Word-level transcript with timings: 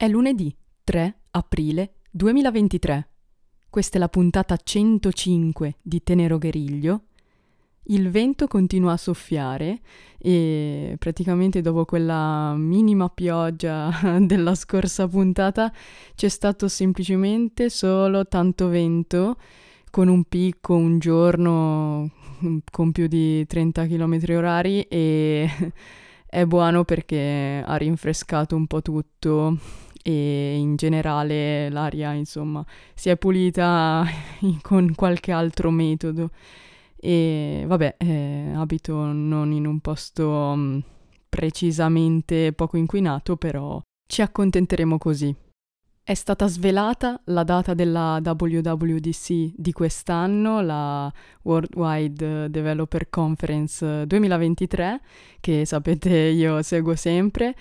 È 0.00 0.06
lunedì 0.06 0.54
3 0.84 1.22
aprile 1.32 1.94
2023. 2.12 3.08
Questa 3.68 3.96
è 3.96 3.98
la 3.98 4.08
puntata 4.08 4.56
105 4.56 5.78
di 5.82 6.04
Tenero 6.04 6.38
Gueriglio. 6.38 7.06
Il 7.86 8.08
vento 8.08 8.46
continua 8.46 8.92
a 8.92 8.96
soffiare 8.96 9.80
e 10.16 10.94
praticamente 11.00 11.62
dopo 11.62 11.84
quella 11.84 12.54
minima 12.54 13.08
pioggia 13.08 13.90
della 14.22 14.54
scorsa 14.54 15.08
puntata 15.08 15.72
c'è 16.14 16.28
stato 16.28 16.68
semplicemente 16.68 17.68
solo 17.68 18.24
tanto 18.28 18.68
vento 18.68 19.36
con 19.90 20.06
un 20.06 20.22
picco 20.22 20.76
un 20.76 21.00
giorno 21.00 22.08
con 22.70 22.92
più 22.92 23.08
di 23.08 23.44
30 23.44 23.86
km 23.88 24.20
orari 24.28 24.82
e 24.82 25.50
è 26.30 26.44
buono 26.44 26.84
perché 26.84 27.64
ha 27.66 27.74
rinfrescato 27.76 28.54
un 28.54 28.68
po' 28.68 28.80
tutto 28.80 29.58
e 30.02 30.56
in 30.56 30.76
generale 30.76 31.68
l'aria 31.70 32.12
insomma 32.12 32.64
si 32.94 33.08
è 33.08 33.16
pulita 33.16 34.04
con 34.62 34.94
qualche 34.94 35.32
altro 35.32 35.70
metodo 35.70 36.30
e 36.96 37.64
vabbè 37.66 37.96
eh, 37.98 38.52
abito 38.54 38.94
non 39.12 39.52
in 39.52 39.66
un 39.66 39.80
posto 39.80 40.28
um, 40.28 40.82
precisamente 41.28 42.52
poco 42.52 42.76
inquinato 42.76 43.36
però 43.36 43.80
ci 44.08 44.22
accontenteremo 44.22 44.98
così. 44.98 45.34
È 46.02 46.14
stata 46.14 46.46
svelata 46.46 47.20
la 47.26 47.44
data 47.44 47.74
della 47.74 48.18
WWDC 48.24 49.52
di 49.54 49.72
quest'anno, 49.72 50.62
la 50.62 51.12
Worldwide 51.42 52.48
Developer 52.48 53.10
Conference 53.10 54.06
2023, 54.06 55.00
che 55.38 55.66
sapete 55.66 56.16
io 56.16 56.62
seguo 56.62 56.96
sempre, 56.96 57.54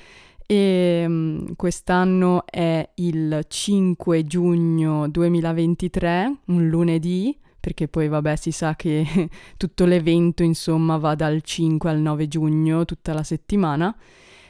e 0.50 1.04
um, 1.06 1.56
quest'anno 1.56 2.46
è 2.46 2.90
il 2.96 3.46
5 3.46 4.24
giugno 4.24 5.10
2023, 5.10 6.38
un 6.46 6.70
lunedì, 6.70 7.38
perché 7.60 7.90
poi 7.90 8.08
vabbè 8.08 8.38
si 8.38 8.52
sa 8.52 8.76
che 8.78 9.06
tutto 9.58 9.86
l'evento 9.86 10.44
insomma 10.44 10.96
va 10.96 11.16
dal 11.16 11.42
5 11.42 11.90
al 11.90 12.00
9 12.00 12.28
giugno, 12.30 12.86
tutta 12.86 13.14
la 13.14 13.24
settimana. 13.24 13.94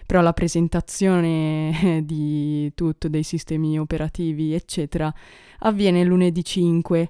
Però 0.06 0.22
la 0.22 0.34
presentazione 0.34 2.02
di 2.06 2.72
tutto, 2.76 3.10
dei 3.10 3.24
sistemi 3.24 3.80
operativi, 3.80 4.54
eccetera, 4.54 5.12
avviene 5.60 6.04
lunedì 6.06 6.44
5 6.44 7.10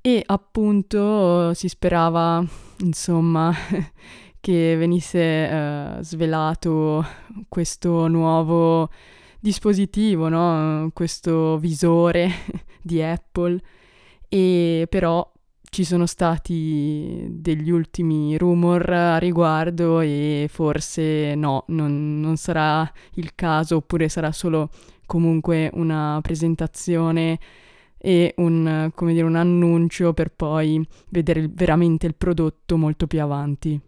e 0.00 0.22
appunto 0.26 1.52
si 1.52 1.68
sperava, 1.68 2.44
insomma, 2.80 3.54
che 4.42 4.74
venisse 4.76 5.48
uh, 5.98 6.02
svelato 6.02 7.06
questo 7.48 8.08
nuovo 8.08 8.90
dispositivo, 9.38 10.28
no? 10.28 10.90
questo 10.92 11.58
visore 11.58 12.28
di 12.82 13.00
Apple 13.00 13.60
e 14.28 14.88
però 14.90 15.30
ci 15.62 15.84
sono 15.84 16.06
stati 16.06 17.24
degli 17.30 17.70
ultimi 17.70 18.36
rumor 18.36 18.90
a 18.90 19.18
riguardo 19.18 20.00
e 20.00 20.48
forse 20.50 21.36
no, 21.36 21.62
non, 21.68 22.18
non 22.20 22.36
sarà 22.36 22.90
il 23.14 23.36
caso 23.36 23.76
oppure 23.76 24.08
sarà 24.08 24.32
solo 24.32 24.70
comunque 25.06 25.70
una 25.74 26.18
presentazione 26.20 27.38
e 27.96 28.34
un, 28.38 28.90
dire, 28.92 29.22
un 29.22 29.36
annuncio 29.36 30.12
per 30.12 30.32
poi 30.34 30.84
vedere 31.10 31.48
veramente 31.48 32.08
il 32.08 32.16
prodotto 32.16 32.76
molto 32.76 33.06
più 33.06 33.22
avanti. 33.22 33.80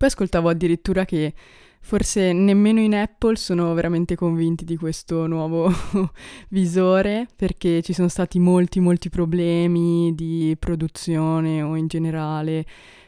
Poi 0.00 0.08
ascoltavo 0.08 0.48
addirittura 0.48 1.04
che 1.04 1.34
Forse 1.82 2.32
nemmeno 2.32 2.78
in 2.80 2.94
Apple 2.94 3.36
sono 3.36 3.72
veramente 3.74 4.14
convinti 4.14 4.64
di 4.64 4.76
questo 4.76 5.26
nuovo 5.26 5.72
visore 6.48 7.26
perché 7.34 7.80
ci 7.82 7.94
sono 7.94 8.08
stati 8.08 8.38
molti 8.38 8.80
molti 8.80 9.08
problemi 9.08 10.14
di 10.14 10.54
produzione 10.58 11.62
o 11.62 11.76
in 11.76 11.86
generale 11.86 12.66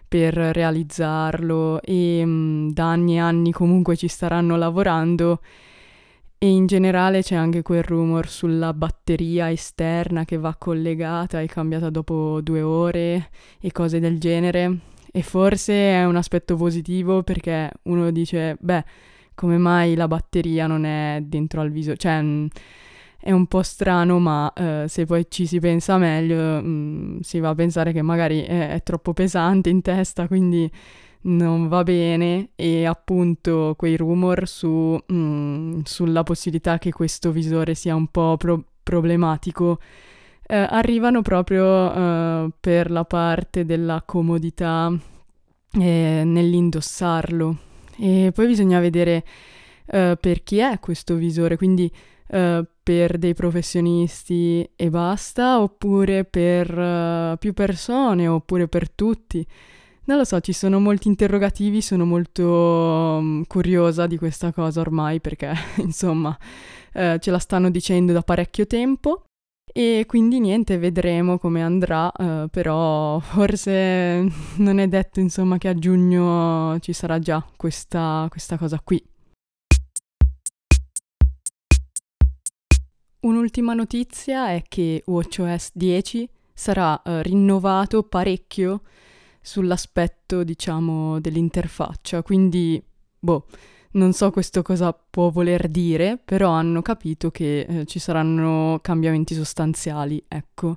per 0.09 0.34
realizzarlo 0.34 1.83
e 1.83 2.25
mh, 2.25 2.31
mm, 2.31 2.71
da 2.71 2.91
anni 2.91 3.15
e 3.16 3.19
anni 3.19 3.53
comunque 3.53 3.95
ci 3.95 4.09
staranno 4.09 4.56
lavorando. 4.56 5.41
E 6.39 6.49
in 6.49 6.66
generale 6.66 7.22
c'è 7.22 7.37
anche 7.37 7.62
quel 7.62 7.84
rumor 7.84 8.28
sulla 8.28 8.72
batteria 8.72 9.50
esterna 9.50 10.25
che 10.25 10.39
va 10.39 10.56
collegata 10.56 11.41
e 11.41 11.47
cambiata 11.47 11.89
dopo 11.91 12.41
due 12.43 12.62
ore 12.62 13.31
e 13.61 13.71
cose 13.71 14.00
del 14.00 14.19
genere 14.19 14.91
e 15.12 15.23
forse 15.23 15.75
è 15.75 16.05
un 16.06 16.17
aspetto 16.17 16.56
positivo 16.56 17.23
perché 17.23 17.71
uno 17.83 18.11
dice, 18.11 18.56
beh, 18.59 18.84
come 19.34 19.59
mai 19.59 19.95
la 19.95 20.09
batteria 20.09 20.67
non 20.67 20.84
è 20.84 21.21
dentro 21.23 21.61
al 21.61 21.71
viso? 21.71 21.95
Cioè, 21.95 22.23
mh, 22.23 22.27
mm, 22.27 22.47
è 23.21 23.31
un 23.31 23.47
po' 23.47 23.62
strano, 23.62 24.19
ma 24.19 24.51
uh, 24.56 24.87
se 24.89 25.05
poi 25.05 25.27
ci 25.28 25.47
si 25.47 25.61
pensa 25.61 25.99
meglio, 25.99 26.62
mh, 26.62 26.67
mm, 26.67 27.19
si 27.21 27.41
va 27.41 27.51
a 27.51 27.55
pensare 27.55 27.93
che 27.93 28.01
magari 28.01 28.41
è, 28.41 28.71
è 28.71 28.83
troppo 28.83 29.12
pesante 29.12 29.69
in 29.69 29.83
testa, 29.83 30.27
quindi 30.27 30.71
non 31.25 31.69
va 31.69 31.83
bene 31.83 32.51
e 32.56 32.84
appunto 32.87 33.75
quei 33.77 33.97
rumor 33.97 34.49
su, 34.49 34.99
mh, 35.06 35.15
mm, 35.15 35.81
sulla 35.84 36.22
possibilità 36.22 36.78
che 36.78 36.91
questo 36.91 37.33
visore 37.33 37.75
sia 37.75 37.95
un 37.95 38.09
po' 38.09 38.37
pro- 38.39 38.65
problematico 38.83 39.78
eh, 40.53 40.67
arrivano 40.69 41.23
proprio 41.23 41.95
eh, 41.95 42.51
per 42.61 42.91
la 42.91 43.05
parte 43.07 43.65
della 43.65 44.03
comodità 44.05 44.93
eh, 45.81 46.23
nell'indossarlo. 46.27 47.57
E 47.97 48.33
poi 48.35 48.47
bisogna 48.49 48.79
vedere 48.79 49.25
eh, 49.87 50.19
per 50.21 50.43
chi 50.43 50.59
è 50.59 50.79
questo 50.79 51.15
visore, 51.15 51.57
quindi 51.57 51.91
eh, 52.27 52.67
per 52.83 53.17
dei 53.17 53.33
professionisti 53.33 54.69
e 54.77 54.91
basta, 54.91 55.59
oppure 55.63 56.25
per 56.25 56.79
eh, 56.79 57.37
più 57.39 57.55
persone, 57.55 58.29
oppure 58.29 58.69
per 58.69 58.91
tutti. 58.91 59.47
Non 60.05 60.19
lo 60.19 60.25
so, 60.25 60.39
ci 60.41 60.53
sono 60.53 60.79
molti 60.81 61.09
interrogativi, 61.09 61.81
sono 61.81 62.05
molto 62.05 62.45
um, 62.45 63.45
curiosa 63.47 64.07
di 64.07 64.19
questa 64.19 64.53
cosa 64.53 64.81
ormai 64.81 65.19
perché, 65.19 65.55
insomma, 65.81 66.37
eh, 66.93 67.19
ce 67.21 67.31
la 67.31 67.39
stanno 67.39 67.71
dicendo 67.71 68.13
da 68.13 68.21
parecchio 68.21 68.67
tempo 68.67 69.23
e 69.72 70.05
quindi 70.06 70.38
niente, 70.38 70.77
vedremo 70.77 71.38
come 71.38 71.62
andrà, 71.62 72.12
uh, 72.15 72.49
però 72.49 73.19
forse 73.21 74.28
non 74.59 74.78
è 74.78 74.87
detto 74.87 75.21
insomma 75.21 75.56
che 75.56 75.69
a 75.69 75.75
giugno 75.75 76.78
ci 76.81 76.93
sarà 76.93 77.19
già 77.19 77.44
questa, 77.56 78.27
questa 78.28 78.59
cosa 78.59 78.81
qui. 78.84 79.03
Un'ultima 83.21 83.72
notizia 83.72 84.50
è 84.50 84.62
che 84.69 85.03
WatchOS 85.06 85.71
10 85.75 86.28
sarà 86.53 87.00
uh, 87.04 87.21
rinnovato 87.22 88.03
parecchio 88.03 88.83
sull'aspetto, 89.41 90.44
diciamo, 90.44 91.21
dell'interfaccia, 91.21 92.22
quindi, 92.22 92.83
boh, 93.19 93.47
non 93.92 94.12
so 94.12 94.30
questo 94.30 94.62
cosa 94.62 94.92
può 94.92 95.30
voler 95.30 95.69
dire, 95.69 96.19
però 96.22 96.50
hanno 96.50 96.82
capito 96.82 97.30
che 97.30 97.60
eh, 97.60 97.84
ci 97.86 97.98
saranno 97.98 98.78
cambiamenti 98.80 99.34
sostanziali, 99.34 100.22
ecco. 100.28 100.76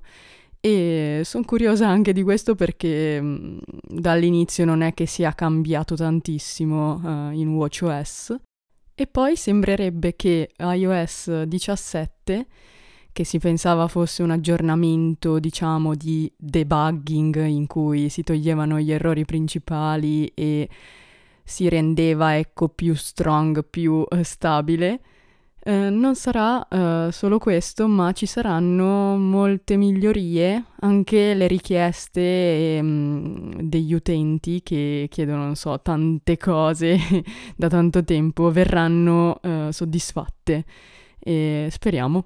E 0.59 1.21
sono 1.23 1.45
curiosa 1.45 1.87
anche 1.87 2.11
di 2.11 2.23
questo 2.23 2.55
perché 2.55 3.21
mh, 3.21 3.27
mm, 3.27 3.59
dall'inizio 3.99 4.65
non 4.65 4.81
è 4.81 4.93
che 4.93 5.05
sia 5.05 5.33
cambiato 5.33 5.95
tantissimo 5.95 6.95
uh, 6.95 7.31
in 7.31 7.53
WatchOS. 7.53 8.35
E 8.95 9.07
poi 9.07 9.35
sembrerebbe 9.35 10.15
che 10.15 10.51
iOS 10.57 11.43
17, 11.43 12.47
che 13.11 13.23
si 13.23 13.39
pensava 13.39 13.87
fosse 13.87 14.23
un 14.23 14.31
aggiornamento, 14.31 15.37
diciamo, 15.37 15.95
di 15.95 16.31
debugging 16.35 17.45
in 17.45 17.67
cui 17.67 18.09
si 18.09 18.23
toglievano 18.23 18.79
gli 18.79 18.91
errori 18.91 19.23
principali 19.23 20.25
e 20.33 20.67
si 21.45 21.69
rendeva 21.69 22.37
ecco 22.37 22.67
più 22.69 22.95
strong, 22.95 23.63
più 23.63 23.93
uh, 23.93 24.23
stabile. 24.23 24.99
Uh, 25.65 25.89
non 25.89 26.15
sarà 26.15 26.67
uh, 26.69 27.09
solo 27.11 27.37
questo, 27.39 27.87
ma 27.87 28.11
ci 28.11 28.25
saranno 28.25 29.15
molte 29.17 29.77
migliorie, 29.77 30.63
anche 30.81 31.33
le 31.33 31.47
richieste 31.47 32.79
um, 32.81 33.61
degli 33.61 33.93
utenti 33.93 34.61
che 34.61 35.07
chiedono, 35.09 35.43
non 35.45 35.55
so, 35.55 35.79
tante 35.81 36.37
cose 36.37 36.97
da 37.55 37.67
tanto 37.67 38.03
tempo 38.03 38.51
verranno 38.51 39.39
uh, 39.41 39.71
soddisfatte 39.71 40.65
e 41.19 41.67
speriamo. 41.71 42.25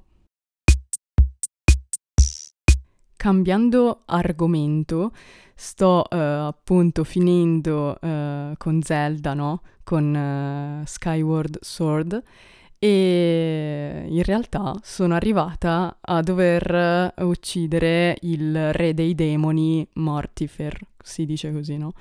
Cambiando 3.16 4.04
argomento, 4.06 5.12
sto 5.60 6.06
uh, 6.10 6.16
appunto 6.16 7.04
finendo 7.04 7.98
uh, 8.02 8.54
con 8.58 8.82
Zelda, 8.82 9.34
no? 9.34 9.62
Con 9.84 10.16
uh, 10.16 10.86
Skyward 10.86 11.58
Sword 11.60 12.24
e 12.82 14.06
in 14.08 14.24
realtà 14.24 14.74
sono 14.82 15.16
arrivata 15.16 15.98
a 16.00 16.22
dover 16.22 17.14
uccidere 17.18 18.16
il 18.22 18.72
re 18.72 18.94
dei 18.94 19.14
demoni 19.16 19.86
Mortifer, 19.96 20.80
si 21.04 21.26
dice 21.26 21.52
così, 21.52 21.76
no? 21.76 21.92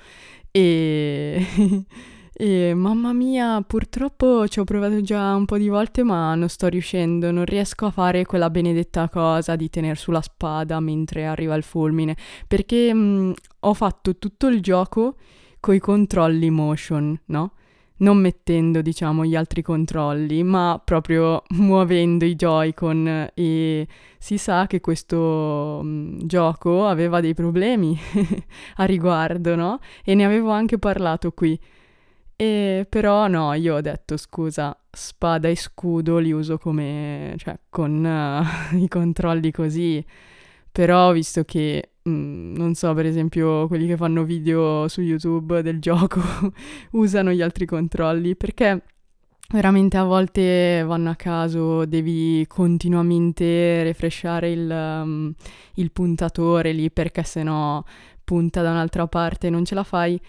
E, 0.51 1.45
E 2.41 2.73
mamma 2.73 3.11
mia, 3.11 3.61
purtroppo 3.67 4.47
ci 4.47 4.61
ho 4.61 4.63
provato 4.63 5.01
già 5.01 5.35
un 5.35 5.43
po' 5.43 5.57
di 5.57 5.67
volte, 5.67 6.03
ma 6.03 6.33
non 6.35 6.47
sto 6.47 6.67
riuscendo, 6.67 7.31
non 7.31 7.43
riesco 7.43 7.87
a 7.87 7.91
fare 7.91 8.25
quella 8.25 8.49
benedetta 8.49 9.09
cosa 9.09 9.57
di 9.57 9.69
tenere 9.69 9.95
sulla 9.95 10.21
spada 10.21 10.79
mentre 10.79 11.25
arriva 11.25 11.55
il 11.55 11.63
fulmine, 11.63 12.15
perché 12.47 12.93
mh, 12.93 13.33
ho 13.59 13.73
fatto 13.73 14.15
tutto 14.17 14.47
il 14.47 14.61
gioco 14.61 15.17
coi 15.59 15.79
controlli 15.79 16.49
motion, 16.49 17.19
no? 17.25 17.51
non 17.97 18.15
mettendo, 18.15 18.81
diciamo, 18.81 19.25
gli 19.25 19.35
altri 19.35 19.61
controlli, 19.61 20.41
ma 20.41 20.81
proprio 20.81 21.43
muovendo 21.59 22.23
i 22.23 22.35
Joy-Con 22.35 23.31
e 23.33 23.87
si 24.17 24.37
sa 24.37 24.65
che 24.65 24.79
questo 24.79 25.79
um, 25.81 26.25
gioco 26.25 26.85
aveva 26.85 27.19
dei 27.19 27.33
problemi 27.33 27.99
a 28.77 28.85
riguardo, 28.85 29.55
no? 29.55 29.79
E 30.05 30.15
ne 30.15 30.23
avevo 30.23 30.51
anche 30.51 30.77
parlato 30.77 31.33
qui. 31.33 31.59
E 32.41 32.87
però 32.89 33.27
no, 33.27 33.53
io 33.53 33.75
ho 33.75 33.81
detto 33.81 34.15
scusa, 34.15 34.77
spada 34.89 35.49
e 35.49 35.55
scudo 35.55 36.19
li 36.19 36.31
uso 36.31 36.57
come, 36.57 37.33
cioè, 37.37 37.59
con 37.69 38.03
uh, 38.03 38.75
i 38.77 38.87
controlli 38.87 39.51
così. 39.51 40.03
Però 40.71 41.11
visto 41.11 41.43
che 41.43 41.89
Mm, 42.09 42.55
non 42.55 42.73
so, 42.73 42.93
per 42.93 43.05
esempio, 43.05 43.67
quelli 43.67 43.85
che 43.87 43.97
fanno 43.97 44.23
video 44.23 44.87
su 44.87 45.01
YouTube 45.01 45.61
del 45.61 45.79
gioco 45.81 46.21
usano 46.91 47.31
gli 47.31 47.41
altri 47.41 47.65
controlli 47.65 48.35
perché 48.35 48.83
veramente 49.51 49.97
a 49.97 50.03
volte 50.03 50.83
vanno 50.85 51.09
a 51.11 51.15
caso, 51.15 51.85
devi 51.85 52.45
continuamente 52.47 53.83
refreshare 53.83 54.51
il, 54.51 54.69
um, 54.69 55.33
il 55.75 55.91
puntatore 55.91 56.71
lì 56.71 56.89
perché 56.91 57.23
sennò 57.23 57.83
punta 58.23 58.61
da 58.61 58.71
un'altra 58.71 59.07
parte 59.07 59.47
e 59.47 59.49
non 59.49 59.65
ce 59.65 59.75
la 59.75 59.83
fai. 59.83 60.19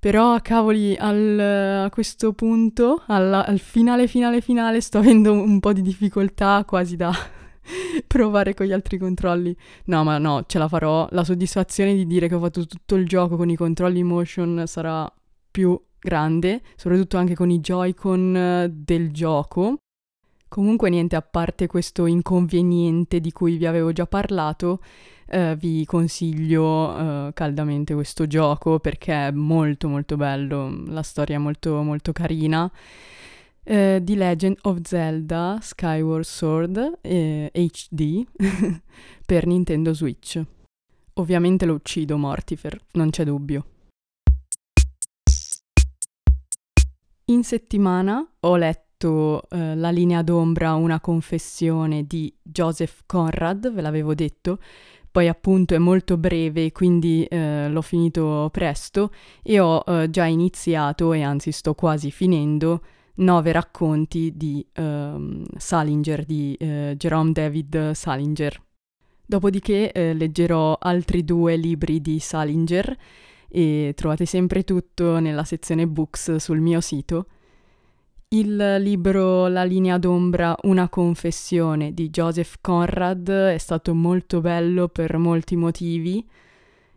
Però, 0.00 0.38
cavoli, 0.40 0.96
al, 0.96 1.38
a 1.84 1.90
questo 1.90 2.32
punto, 2.32 3.02
alla, 3.06 3.44
al 3.44 3.58
finale, 3.58 4.06
finale, 4.06 4.40
finale, 4.40 4.80
sto 4.80 4.98
avendo 4.98 5.32
un 5.32 5.58
po' 5.58 5.72
di 5.72 5.82
difficoltà 5.82 6.64
quasi 6.64 6.94
da 6.94 7.12
provare 8.06 8.54
con 8.54 8.66
gli 8.66 8.72
altri 8.72 8.96
controlli. 8.96 9.56
No, 9.86 10.04
ma 10.04 10.18
no, 10.18 10.44
ce 10.46 10.58
la 10.58 10.68
farò. 10.68 11.08
La 11.10 11.24
soddisfazione 11.24 11.94
di 11.94 12.06
dire 12.06 12.28
che 12.28 12.34
ho 12.36 12.40
fatto 12.40 12.64
tutto 12.66 12.94
il 12.94 13.06
gioco 13.06 13.36
con 13.36 13.50
i 13.50 13.56
controlli 13.56 14.02
motion 14.04 14.62
sarà 14.66 15.12
più 15.50 15.80
grande, 15.98 16.62
soprattutto 16.76 17.16
anche 17.16 17.34
con 17.34 17.50
i 17.50 17.58
Joy-Con 17.58 18.36
eh, 18.36 18.68
del 18.70 19.10
gioco. 19.10 19.78
Comunque 20.48 20.88
niente, 20.90 21.14
a 21.14 21.22
parte 21.22 21.66
questo 21.66 22.06
inconveniente 22.06 23.20
di 23.20 23.32
cui 23.32 23.56
vi 23.56 23.66
avevo 23.66 23.92
già 23.92 24.06
parlato, 24.06 24.80
eh, 25.26 25.54
vi 25.56 25.84
consiglio 25.84 26.96
eh, 26.96 27.30
caldamente 27.34 27.94
questo 27.94 28.26
gioco 28.26 28.78
perché 28.78 29.28
è 29.28 29.30
molto 29.30 29.88
molto 29.88 30.16
bello, 30.16 30.84
la 30.86 31.02
storia 31.02 31.36
è 31.36 31.38
molto 31.38 31.82
molto 31.82 32.12
carina 32.12 32.70
eh, 33.68 34.00
The 34.02 34.14
Legend 34.14 34.56
of 34.62 34.80
Zelda 34.82 35.58
Skyward 35.60 36.24
Sword 36.24 37.00
HD 37.02 38.24
per 39.26 39.46
Nintendo 39.46 39.92
Switch. 39.92 40.42
Ovviamente 41.14 41.66
lo 41.66 41.74
uccido 41.74 42.16
Mortifer, 42.16 42.80
non 42.92 43.10
c'è 43.10 43.24
dubbio. 43.24 43.66
In 47.26 47.44
settimana 47.44 48.26
ho 48.40 48.56
letto 48.56 48.87
eh, 49.06 49.74
La 49.76 49.90
linea 49.90 50.22
d'ombra, 50.22 50.74
una 50.74 51.00
confessione 51.00 52.06
di 52.06 52.34
Joseph 52.42 53.02
Conrad, 53.06 53.72
ve 53.72 53.80
l'avevo 53.80 54.14
detto, 54.14 54.58
poi 55.10 55.28
appunto 55.28 55.74
è 55.74 55.78
molto 55.78 56.16
breve, 56.16 56.72
quindi 56.72 57.24
eh, 57.24 57.68
l'ho 57.68 57.82
finito 57.82 58.48
presto 58.52 59.12
e 59.42 59.60
ho 59.60 59.82
eh, 59.86 60.10
già 60.10 60.24
iniziato 60.24 61.12
e 61.12 61.22
anzi 61.22 61.52
sto 61.52 61.74
quasi 61.74 62.10
finendo 62.10 62.82
nove 63.18 63.52
racconti 63.52 64.32
di 64.36 64.64
um, 64.76 65.44
Salinger, 65.56 66.24
di 66.24 66.56
uh, 66.60 66.94
Jerome 66.94 67.32
David 67.32 67.90
Salinger. 67.90 68.62
Dopodiché 69.26 69.92
eh, 69.92 70.14
leggerò 70.14 70.78
altri 70.80 71.24
due 71.24 71.56
libri 71.56 72.00
di 72.00 72.18
Salinger 72.18 72.96
e 73.48 73.92
trovate 73.94 74.24
sempre 74.24 74.64
tutto 74.64 75.18
nella 75.18 75.44
sezione 75.44 75.86
books 75.86 76.36
sul 76.36 76.60
mio 76.60 76.80
sito. 76.80 77.26
Il 78.30 78.76
libro 78.80 79.46
La 79.46 79.64
linea 79.64 79.96
d'ombra, 79.96 80.54
una 80.64 80.90
confessione 80.90 81.94
di 81.94 82.10
Joseph 82.10 82.56
Conrad 82.60 83.30
è 83.30 83.56
stato 83.56 83.94
molto 83.94 84.42
bello 84.42 84.88
per 84.88 85.16
molti 85.16 85.56
motivi. 85.56 86.22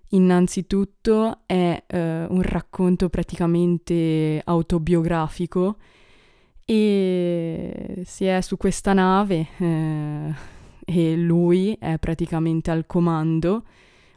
Innanzitutto 0.10 1.44
è 1.46 1.84
eh, 1.88 2.26
un 2.26 2.42
racconto 2.42 3.08
praticamente 3.08 4.42
autobiografico 4.44 5.78
e 6.66 8.02
si 8.04 8.26
è 8.26 8.42
su 8.42 8.58
questa 8.58 8.92
nave 8.92 9.48
eh, 9.58 10.34
e 10.84 11.16
lui 11.16 11.78
è 11.80 11.98
praticamente 11.98 12.72
al 12.72 12.86
comando. 12.86 13.64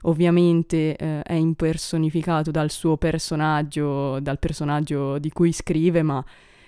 Ovviamente 0.02 0.96
eh, 0.96 1.22
è 1.22 1.34
impersonificato 1.34 2.50
dal 2.50 2.72
suo 2.72 2.96
personaggio, 2.96 4.18
dal 4.18 4.40
personaggio 4.40 5.18
di 5.18 5.30
cui 5.30 5.52
scrive, 5.52 6.02
ma 6.02 6.24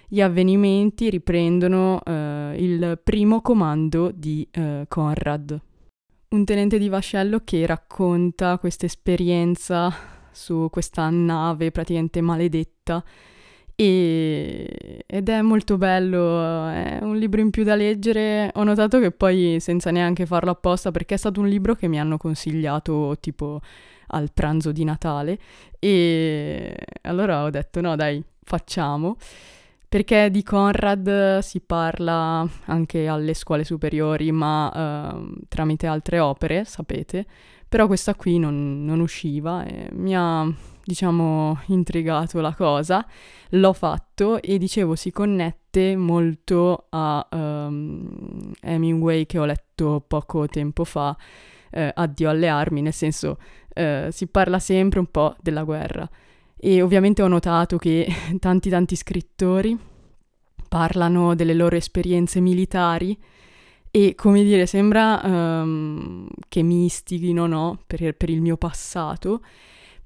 gli 0.08 0.20
avvenimenti 0.20 1.11
riprendono 1.11 2.00
eh, 2.05 2.55
il 2.58 3.00
primo 3.03 3.41
comando 3.41 4.11
di 4.14 4.47
eh, 4.50 4.85
Conrad. 4.88 5.61
Un 6.29 6.44
tenente 6.44 6.79
di 6.79 6.88
vascello 6.88 7.41
che 7.44 7.67
racconta 7.67 8.58
questa 8.58 8.87
esperienza 8.87 9.93
su 10.32 10.69
questa 10.70 11.08
nave 11.08 11.70
praticamente 11.70 12.20
maledetta 12.20 13.03
e, 13.75 15.05
ed 15.06 15.29
è 15.29 15.43
molto 15.43 15.76
bello, 15.76 16.67
è 16.69 16.99
un 17.03 17.17
libro 17.17 17.41
in 17.41 17.50
più 17.50 17.62
da 17.62 17.75
leggere. 17.75 18.50
Ho 18.55 18.64
notato 18.64 18.99
che 18.99 19.12
poi, 19.12 19.58
senza 19.61 19.91
neanche 19.91 20.25
farlo 20.25 20.50
apposta, 20.50 20.91
perché 20.91 21.14
è 21.14 21.19
stato 21.19 21.41
un 21.41 21.49
libro 21.49 21.75
che 21.75 21.87
mi 21.87 22.00
hanno 22.00 22.17
consigliato 22.17 23.17
tipo 23.20 23.61
al 24.08 24.32
pranzo 24.32 24.73
di 24.73 24.85
Natale, 24.85 25.38
e 25.79 26.75
allora 27.03 27.44
ho 27.44 27.50
detto 27.50 27.81
no, 27.81 27.97
dai, 27.97 28.23
facciamo. 28.43 29.17
Perché 29.88 30.30
di 30.30 30.42
Conrad 30.42 31.38
si 31.38 31.60
parla 31.60 32.46
anche 32.64 33.06
alle 33.06 33.34
scuole 33.34 33.64
superiori, 33.64 34.32
ma 34.32 35.12
uh, 35.14 35.38
tramite 35.48 35.86
altre 35.86 36.18
opere, 36.18 36.64
sapete. 36.64 37.24
Però 37.68 37.86
questa 37.86 38.14
qui 38.14 38.38
non, 38.38 38.84
non 38.84 39.00
usciva 39.00 39.64
e 39.64 39.88
mi 39.92 40.14
ha 40.16 40.48
diciamo, 40.86 41.60
intrigato 41.66 42.40
la 42.40 42.54
cosa, 42.54 43.04
l'ho 43.50 43.72
fatto 43.72 44.40
e 44.40 44.56
dicevo 44.56 44.94
si 44.94 45.10
connette 45.10 45.96
molto 45.96 46.86
a 46.90 47.26
um, 47.32 48.52
Hemingway 48.60 49.26
che 49.26 49.38
ho 49.40 49.44
letto 49.44 50.05
poco 50.06 50.46
tempo 50.46 50.84
fa, 50.84 51.16
eh, 51.70 51.90
Addio 51.93 52.31
alle 52.31 52.46
armi, 52.46 52.82
nel 52.82 52.93
senso 52.93 53.38
eh, 53.74 54.08
si 54.12 54.28
parla 54.28 54.60
sempre 54.60 55.00
un 55.00 55.06
po' 55.06 55.34
della 55.40 55.64
guerra 55.64 56.08
e 56.58 56.82
ovviamente 56.82 57.22
ho 57.22 57.29
notato 57.29 57.77
che 57.77 58.06
tanti 58.41 58.70
tanti 58.70 58.96
scrittori 58.96 59.79
parlano 60.69 61.34
delle 61.34 61.55
loro 61.55 61.77
esperienze 61.77 62.41
militari 62.41 63.17
e 63.91 64.15
come 64.15 64.43
dire 64.43 64.67
sembra 64.67 65.20
um, 65.25 66.29
che 66.48 66.63
mi 66.63 66.84
istighino 66.84 67.46
no, 67.46 67.79
per, 67.86 68.15
per 68.15 68.31
il 68.31 68.43
mio 68.43 68.56
passato. 68.56 69.41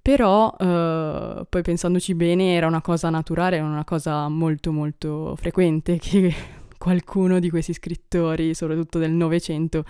Però 0.02 0.54
eh, 0.58 1.44
poi 1.46 1.62
pensandoci 1.62 2.14
bene 2.14 2.54
era 2.54 2.66
una 2.66 2.80
cosa 2.80 3.10
naturale, 3.10 3.56
era 3.56 3.66
una 3.66 3.84
cosa 3.84 4.28
molto 4.28 4.72
molto 4.72 5.34
frequente 5.36 5.98
che 6.00 6.32
qualcuno 6.78 7.38
di 7.38 7.50
questi 7.50 7.74
scrittori, 7.74 8.54
soprattutto 8.54 8.98
del 8.98 9.10
Novecento, 9.10 9.84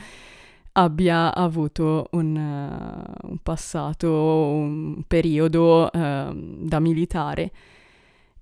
abbia 0.73 1.35
avuto 1.35 2.09
un, 2.13 2.37
uh, 2.37 3.29
un, 3.29 3.39
passato, 3.43 4.11
un 4.11 5.03
periodo 5.07 5.91
uh, 5.93 6.35
da 6.65 6.81
militare. 6.81 7.51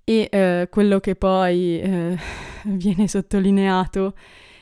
E 0.05 0.29
uh, 0.33 0.69
quello 0.71 1.01
che 1.01 1.17
poi 1.17 1.81
viene 2.65 3.09
sottolineato 3.09 4.15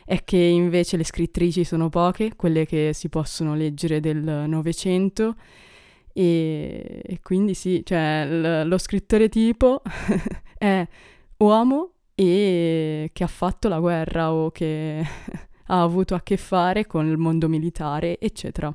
è 0.05 0.23
che 0.25 0.37
invece 0.37 0.97
le 0.97 1.05
scrittrici 1.05 1.65
sono 1.65 1.89
poche, 1.89 2.37
quelle 2.37 2.67
che 2.67 2.93
si 2.93 3.09
possono 3.09 3.55
leggere 3.55 4.01
del 4.01 4.45
Novecento 4.47 5.35
e, 6.19 7.03
e 7.05 7.21
quindi 7.21 7.53
sì, 7.53 7.83
cioè 7.85 8.25
l- 8.27 8.67
lo 8.67 8.79
scrittore 8.79 9.29
tipo 9.29 9.83
è 10.57 10.87
uomo 11.37 11.91
e 12.15 13.11
che 13.13 13.23
ha 13.23 13.27
fatto 13.27 13.69
la 13.69 13.79
guerra 13.79 14.33
o 14.33 14.51
che 14.51 15.05
ha 15.67 15.83
avuto 15.83 16.15
a 16.15 16.23
che 16.23 16.37
fare 16.37 16.87
con 16.87 17.07
il 17.07 17.17
mondo 17.17 17.49
militare, 17.49 18.19
eccetera. 18.19 18.75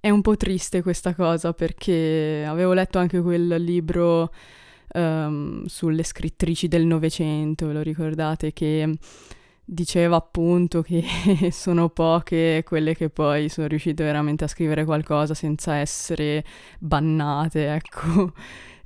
È 0.00 0.10
un 0.10 0.22
po' 0.22 0.36
triste 0.36 0.82
questa 0.82 1.14
cosa 1.14 1.52
perché 1.52 2.44
avevo 2.46 2.72
letto 2.72 2.98
anche 2.98 3.20
quel 3.20 3.62
libro 3.62 4.32
um, 4.94 5.64
sulle 5.66 6.02
scrittrici 6.04 6.68
del 6.68 6.84
Novecento, 6.86 7.66
ve 7.66 7.72
lo 7.72 7.82
ricordate, 7.82 8.52
che 8.52 8.96
diceva 9.64 10.16
appunto 10.16 10.82
che 10.82 11.04
sono 11.50 11.90
poche 11.90 12.62
quelle 12.64 12.94
che 12.94 13.10
poi 13.10 13.50
sono 13.50 13.66
riuscite 13.66 14.02
veramente 14.02 14.44
a 14.44 14.48
scrivere 14.48 14.84
qualcosa 14.84 15.34
senza 15.34 15.74
essere 15.76 16.44
bannate, 16.78 17.74
ecco. 17.74 18.32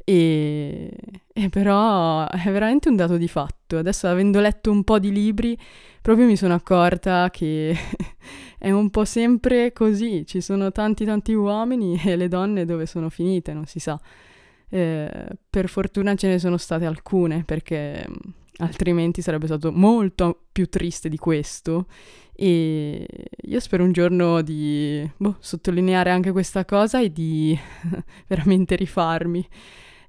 E, 0.04 0.90
e, 1.32 1.48
però 1.48 2.26
è 2.28 2.50
veramente 2.50 2.88
un 2.88 2.96
dato 2.96 3.16
di 3.16 3.28
fatto. 3.28 3.78
Adesso, 3.78 4.08
avendo 4.08 4.40
letto 4.40 4.70
un 4.70 4.84
po' 4.84 4.98
di 4.98 5.12
libri, 5.12 5.56
proprio 6.00 6.26
mi 6.26 6.36
sono 6.36 6.54
accorta 6.54 7.30
che 7.30 7.76
è 8.58 8.70
un 8.70 8.90
po' 8.90 9.04
sempre 9.04 9.72
così. 9.72 10.26
Ci 10.26 10.40
sono 10.40 10.72
tanti, 10.72 11.04
tanti 11.04 11.32
uomini 11.32 12.00
e 12.04 12.16
le 12.16 12.28
donne 12.28 12.64
dove 12.64 12.86
sono 12.86 13.08
finite, 13.08 13.52
non 13.52 13.66
si 13.66 13.78
sa. 13.78 14.00
Eh, 14.68 15.26
per 15.50 15.68
fortuna 15.68 16.14
ce 16.14 16.28
ne 16.28 16.38
sono 16.38 16.56
state 16.56 16.86
alcune, 16.86 17.44
perché 17.44 18.06
altrimenti 18.58 19.22
sarebbe 19.22 19.46
stato 19.46 19.70
molto 19.72 20.44
più 20.50 20.68
triste 20.68 21.08
di 21.08 21.18
questo. 21.18 21.86
E 22.34 23.06
io 23.42 23.60
spero 23.60 23.84
un 23.84 23.92
giorno 23.92 24.40
di 24.42 25.08
boh, 25.16 25.36
sottolineare 25.38 26.10
anche 26.10 26.32
questa 26.32 26.64
cosa 26.64 27.00
e 27.00 27.12
di 27.12 27.56
veramente 28.26 28.74
rifarmi. 28.74 29.46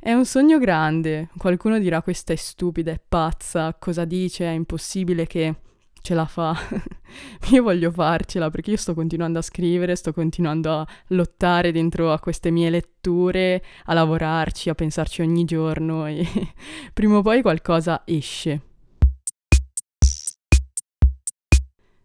È 0.06 0.12
un 0.12 0.26
sogno 0.26 0.58
grande. 0.58 1.30
Qualcuno 1.38 1.80
dirà 1.80 2.02
questa 2.02 2.34
è 2.34 2.36
stupida, 2.36 2.92
è 2.92 3.00
pazza, 3.00 3.74
cosa 3.80 4.04
dice, 4.04 4.44
è 4.44 4.50
impossibile 4.50 5.26
che 5.26 5.56
ce 6.02 6.14
la 6.14 6.26
fa. 6.26 6.54
io 7.52 7.64
voglio 7.64 7.90
farcela 7.90 8.50
perché 8.50 8.72
io 8.72 8.76
sto 8.76 8.94
continuando 8.94 9.40
a 9.40 9.42
scrivere, 9.42 9.96
sto 9.96 10.12
continuando 10.12 10.72
a 10.74 10.88
lottare 11.08 11.72
dentro 11.72 12.12
a 12.12 12.20
queste 12.20 12.52
mie 12.52 12.70
letture, 12.70 13.64
a 13.86 13.94
lavorarci, 13.94 14.68
a 14.68 14.76
pensarci 14.76 15.22
ogni 15.22 15.46
giorno 15.46 16.06
e 16.06 16.28
prima 16.92 17.20
o 17.20 17.22
poi 17.22 17.42
qualcosa 17.42 18.02
esce. 18.04 18.62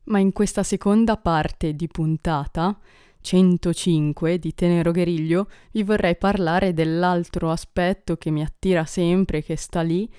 Ma 0.04 0.20
in 0.20 0.30
questa 0.30 0.62
seconda 0.62 1.16
parte 1.16 1.74
di 1.74 1.88
puntata 1.88 2.78
105 3.20 4.38
di 4.38 4.54
Tenero 4.54 4.92
Gueriglio 4.92 5.48
vi 5.72 5.82
vorrei 5.82 6.16
parlare 6.16 6.72
dell'altro 6.72 7.50
aspetto 7.50 8.16
che 8.16 8.30
mi 8.30 8.42
attira 8.42 8.84
sempre, 8.84 9.42
che 9.42 9.56
sta 9.56 9.82
lì 9.82 10.10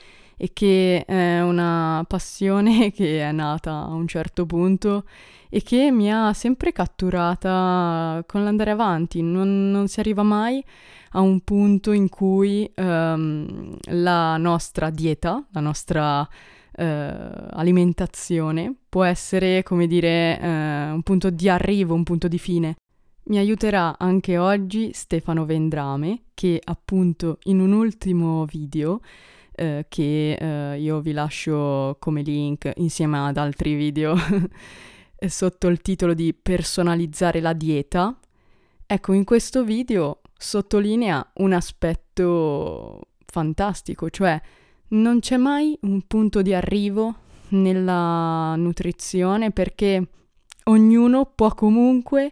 e 0.41 0.51
che 0.53 1.03
è 1.05 1.41
una 1.41 2.05
passione 2.07 2.91
che 2.95 3.21
è 3.21 3.31
nata 3.33 3.73
a 3.73 3.93
un 3.93 4.07
certo 4.07 4.45
punto 4.45 5.03
e 5.49 5.61
che 5.61 5.91
mi 5.91 6.13
ha 6.13 6.31
sempre 6.31 6.71
catturata 6.71 8.23
con 8.25 8.43
l'andare 8.43 8.71
avanti. 8.71 9.21
Non, 9.21 9.69
non 9.69 9.87
si 9.89 9.99
arriva 9.99 10.23
mai 10.23 10.63
a 11.11 11.19
un 11.19 11.41
punto 11.41 11.91
in 11.91 12.07
cui 12.07 12.71
um, 12.75 13.75
la 13.87 14.37
nostra 14.37 14.89
dieta, 14.91 15.45
la 15.51 15.59
nostra 15.59 16.21
uh, 16.21 16.27
alimentazione 16.77 18.73
può 18.87 19.03
essere, 19.03 19.63
come 19.63 19.87
dire, 19.87 20.37
uh, 20.39 20.93
un 20.93 21.01
punto 21.03 21.29
di 21.31 21.49
arrivo, 21.49 21.95
un 21.95 22.03
punto 22.03 22.29
di 22.29 22.37
fine. 22.37 22.75
Mi 23.29 23.37
aiuterà 23.37 23.95
anche 23.99 24.39
oggi 24.39 24.89
Stefano 24.91 25.45
Vendrame, 25.45 26.21
che 26.33 26.59
appunto 26.63 27.37
in 27.43 27.59
un 27.59 27.73
ultimo 27.73 28.43
video, 28.45 29.01
eh, 29.51 29.85
che 29.87 30.33
eh, 30.33 30.79
io 30.79 30.99
vi 30.99 31.11
lascio 31.11 31.97
come 31.99 32.23
link 32.23 32.71
insieme 32.77 33.19
ad 33.19 33.37
altri 33.37 33.75
video 33.75 34.15
sotto 35.27 35.67
il 35.67 35.79
titolo 35.79 36.15
di 36.15 36.33
Personalizzare 36.33 37.39
la 37.39 37.53
dieta, 37.53 38.17
ecco 38.87 39.13
in 39.13 39.23
questo 39.25 39.63
video 39.63 40.21
sottolinea 40.35 41.33
un 41.35 41.53
aspetto 41.53 43.09
fantastico, 43.27 44.09
cioè 44.09 44.41
non 44.87 45.19
c'è 45.19 45.37
mai 45.37 45.77
un 45.81 46.01
punto 46.07 46.41
di 46.41 46.55
arrivo 46.55 47.13
nella 47.49 48.55
nutrizione 48.55 49.51
perché 49.51 50.07
ognuno 50.63 51.31
può 51.35 51.53
comunque 51.53 52.31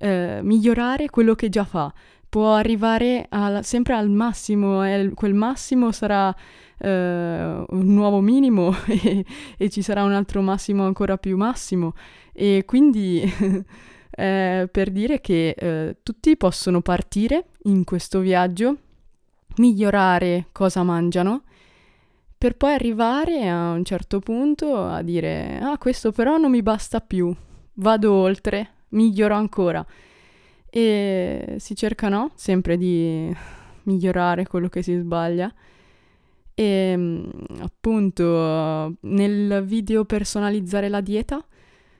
eh, 0.00 0.40
migliorare 0.42 1.10
quello 1.10 1.34
che 1.34 1.48
già 1.50 1.64
fa. 1.64 1.92
Può 2.28 2.54
arrivare 2.54 3.26
al, 3.28 3.64
sempre 3.64 3.94
al 3.94 4.08
massimo, 4.08 4.84
e 4.84 5.12
quel 5.14 5.34
massimo 5.34 5.92
sarà 5.92 6.34
eh, 6.78 7.64
un 7.68 7.86
nuovo 7.86 8.20
minimo 8.20 8.74
e, 8.86 9.24
e, 9.56 9.70
ci 9.70 9.82
sarà 9.82 10.02
un 10.02 10.12
altro 10.12 10.40
massimo 10.40 10.84
ancora 10.84 11.18
più 11.18 11.36
massimo. 11.36 11.94
E 12.32 12.64
quindi 12.66 13.22
eh, 14.10 14.68
per 14.70 14.90
dire 14.90 15.20
che 15.20 15.50
eh, 15.50 15.96
tutti 16.02 16.36
possono 16.36 16.80
partire 16.80 17.48
in 17.64 17.84
questo 17.84 18.20
viaggio, 18.20 18.76
migliorare 19.56 20.46
cosa 20.52 20.82
mangiano, 20.82 21.42
per 22.38 22.56
poi 22.56 22.72
arrivare 22.72 23.48
a 23.48 23.72
un 23.72 23.84
certo 23.84 24.18
punto 24.20 24.82
a 24.82 25.02
dire 25.02 25.58
ah 25.60 25.76
questo 25.76 26.10
però 26.10 26.38
non 26.38 26.50
mi 26.50 26.62
basta 26.62 27.00
più, 27.00 27.34
vado 27.74 28.14
oltre, 28.14 28.70
miglioro 28.90 29.34
ancora. 29.34 29.84
E 30.68 31.56
si 31.58 31.74
cerca, 31.74 32.08
no? 32.08 32.30
Sempre 32.34 32.76
di 32.76 33.34
migliorare 33.84 34.46
quello 34.46 34.68
che 34.68 34.82
si 34.82 34.96
sbaglia. 34.96 35.52
E 36.54 36.94
mm, 36.96 37.24
appunto 37.60 38.96
nel 39.00 39.64
video 39.64 40.04
personalizzare 40.04 40.88
la 40.88 41.00
dieta 41.00 41.44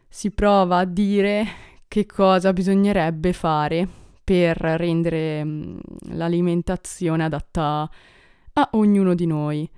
si 0.09 0.31
prova 0.31 0.79
a 0.79 0.85
dire 0.85 1.47
che 1.89 2.05
cosa 2.07 2.53
bisognerebbe 2.53 3.33
fare 3.33 3.89
per 4.23 4.57
rendere 4.59 5.45
mm, 5.45 5.79
l'alimentazione 6.13 7.25
adatta 7.25 7.91
a 8.53 8.69
ognuno 8.73 9.15
di 9.15 9.27
noi. 9.27 9.69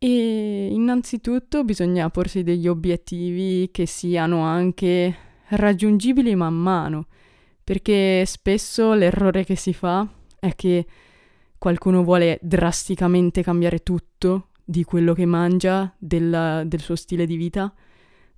E 0.00 0.68
innanzitutto 0.70 1.64
bisogna 1.64 2.08
porsi 2.10 2.44
degli 2.44 2.68
obiettivi 2.68 3.68
che 3.72 3.86
siano 3.86 4.42
anche 4.42 5.16
raggiungibili 5.50 6.34
man 6.34 6.54
mano, 6.54 7.06
perché 7.62 8.24
spesso 8.26 8.94
l'errore 8.94 9.44
che 9.44 9.56
si 9.56 9.72
fa 9.72 10.06
è 10.38 10.54
che 10.54 10.86
qualcuno 11.58 12.02
vuole 12.02 12.38
drasticamente 12.40 13.42
cambiare 13.42 13.82
tutto 13.82 14.48
di 14.64 14.84
quello 14.84 15.14
che 15.14 15.24
mangia, 15.24 15.92
del, 15.98 16.64
del 16.66 16.80
suo 16.80 16.94
stile 16.94 17.26
di 17.26 17.36
vita, 17.36 17.72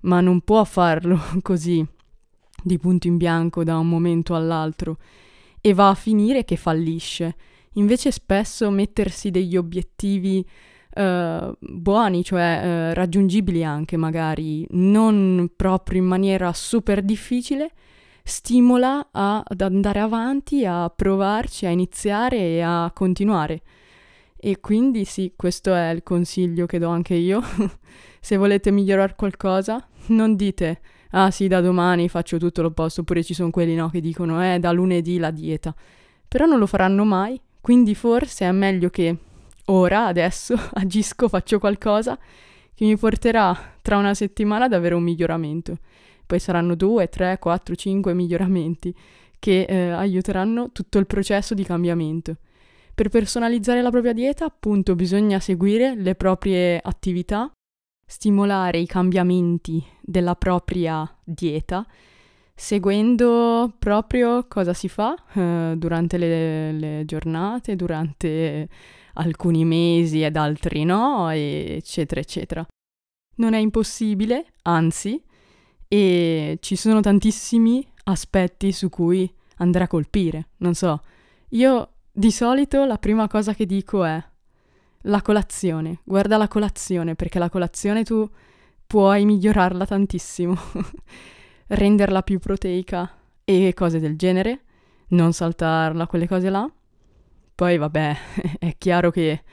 ma 0.01 0.21
non 0.21 0.41
può 0.41 0.63
farlo 0.63 1.19
così, 1.41 1.85
di 2.63 2.77
punto 2.77 3.07
in 3.07 3.17
bianco, 3.17 3.63
da 3.63 3.77
un 3.77 3.89
momento 3.89 4.33
all'altro, 4.35 4.97
e 5.59 5.73
va 5.73 5.89
a 5.89 5.95
finire 5.95 6.43
che 6.45 6.55
fallisce. 6.55 7.35
Invece 7.73 8.11
spesso 8.11 8.69
mettersi 8.69 9.29
degli 9.29 9.55
obiettivi 9.55 10.45
uh, 10.95 11.55
buoni, 11.59 12.23
cioè 12.23 12.89
uh, 12.91 12.93
raggiungibili 12.93 13.63
anche 13.63 13.97
magari, 13.97 14.65
non 14.71 15.51
proprio 15.55 16.01
in 16.01 16.07
maniera 16.07 16.53
super 16.53 17.01
difficile, 17.01 17.71
stimola 18.23 19.09
a, 19.11 19.43
ad 19.45 19.61
andare 19.61 19.99
avanti, 19.99 20.65
a 20.65 20.89
provarci, 20.89 21.65
a 21.65 21.69
iniziare 21.69 22.37
e 22.37 22.61
a 22.61 22.91
continuare. 22.93 23.61
E 24.37 24.59
quindi 24.59 25.05
sì, 25.05 25.33
questo 25.35 25.73
è 25.73 25.89
il 25.89 26.03
consiglio 26.03 26.65
che 26.65 26.79
do 26.79 26.89
anche 26.89 27.13
io. 27.13 27.41
Se 28.19 28.37
volete 28.37 28.71
migliorare 28.71 29.15
qualcosa, 29.15 29.87
non 30.07 30.35
dite 30.35 30.79
ah 31.11 31.31
sì, 31.31 31.47
da 31.47 31.61
domani 31.61 32.09
faccio 32.09 32.37
tutto 32.37 32.61
l'opposto, 32.61 33.01
oppure 33.01 33.23
ci 33.23 33.33
sono 33.33 33.49
quelli 33.49 33.75
no, 33.75 33.89
che 33.89 34.01
dicono 34.01 34.43
eh, 34.43 34.59
da 34.59 34.71
lunedì 34.71 35.17
la 35.17 35.31
dieta. 35.31 35.73
Però 36.27 36.45
non 36.45 36.59
lo 36.59 36.65
faranno 36.65 37.03
mai, 37.03 37.39
quindi 37.59 37.95
forse 37.95 38.45
è 38.45 38.51
meglio 38.51 38.89
che 38.89 39.17
ora, 39.65 40.07
adesso, 40.07 40.55
agisco, 40.73 41.27
faccio 41.27 41.59
qualcosa 41.59 42.17
che 42.73 42.85
mi 42.85 42.97
porterà 42.97 43.75
tra 43.81 43.97
una 43.97 44.13
settimana 44.13 44.65
ad 44.65 44.73
avere 44.73 44.95
un 44.95 45.03
miglioramento. 45.03 45.77
Poi 46.25 46.39
saranno 46.39 46.75
due, 46.75 47.09
tre, 47.09 47.37
quattro, 47.39 47.75
cinque 47.75 48.13
miglioramenti 48.13 48.95
che 49.37 49.63
eh, 49.63 49.89
aiuteranno 49.89 50.71
tutto 50.71 50.97
il 50.97 51.07
processo 51.07 51.53
di 51.53 51.63
cambiamento. 51.63 52.37
Per 52.93 53.09
personalizzare 53.09 53.81
la 53.81 53.89
propria 53.89 54.13
dieta, 54.13 54.45
appunto, 54.45 54.95
bisogna 54.95 55.39
seguire 55.39 55.95
le 55.95 56.15
proprie 56.15 56.79
attività, 56.81 57.51
stimolare 58.05 58.77
i 58.77 58.85
cambiamenti 58.85 59.83
della 60.01 60.35
propria 60.35 61.09
dieta, 61.23 61.85
seguendo 62.61 63.73
proprio 63.79 64.45
cosa 64.47 64.73
si 64.73 64.87
fa 64.87 65.15
eh, 65.33 65.73
durante 65.77 66.19
le, 66.19 66.71
le 66.71 67.05
giornate, 67.05 67.75
durante 67.75 68.69
alcuni 69.13 69.65
mesi 69.65 70.21
ed 70.21 70.37
altri 70.37 70.83
no, 70.83 71.27
eccetera, 71.29 72.21
eccetera. 72.21 72.63
Non 73.37 73.55
è 73.55 73.57
impossibile, 73.57 74.45
anzi, 74.61 75.19
e 75.87 76.59
ci 76.61 76.75
sono 76.75 77.01
tantissimi 77.01 77.83
aspetti 78.03 78.71
su 78.71 78.89
cui 78.89 79.29
andrà 79.57 79.85
a 79.85 79.87
colpire. 79.87 80.49
Non 80.57 80.75
so, 80.75 81.01
io 81.49 81.93
di 82.11 82.29
solito 82.29 82.85
la 82.85 82.99
prima 82.99 83.27
cosa 83.27 83.55
che 83.55 83.65
dico 83.65 84.03
è 84.03 84.23
la 85.05 85.21
colazione. 85.23 86.01
Guarda 86.03 86.37
la 86.37 86.47
colazione, 86.47 87.15
perché 87.15 87.39
la 87.39 87.49
colazione 87.49 88.03
tu 88.03 88.29
puoi 88.85 89.25
migliorarla 89.25 89.87
tantissimo, 89.87 90.55
renderla 91.71 92.21
più 92.21 92.39
proteica 92.39 93.09
e 93.43 93.73
cose 93.73 93.99
del 93.99 94.17
genere, 94.17 94.61
non 95.09 95.33
saltarla, 95.33 96.07
quelle 96.07 96.27
cose 96.27 96.49
là. 96.49 96.69
Poi 97.53 97.77
vabbè, 97.77 98.17
è 98.59 98.75
chiaro 98.77 99.11
che 99.11 99.43